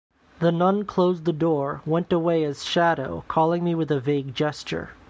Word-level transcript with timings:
The 0.39 0.51
nun 0.51 0.85
closed 0.85 1.25
the 1.25 1.31
door, 1.31 1.83
went 1.85 2.11
away 2.11 2.43
as 2.43 2.63
shadow, 2.65 3.23
calling 3.27 3.63
me 3.63 3.75
with 3.75 3.91
a 3.91 3.99
vague 3.99 4.33
gesture. 4.33 4.89